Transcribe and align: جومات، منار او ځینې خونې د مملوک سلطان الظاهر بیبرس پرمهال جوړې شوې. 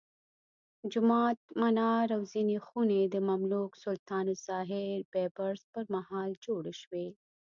جومات، 0.91 1.39
منار 1.61 2.07
او 2.17 2.21
ځینې 2.33 2.57
خونې 2.65 3.01
د 3.07 3.15
مملوک 3.29 3.71
سلطان 3.83 4.25
الظاهر 4.35 4.85
بیبرس 5.13 5.63
پرمهال 5.73 6.31
جوړې 6.45 6.73
شوې. 6.81 7.07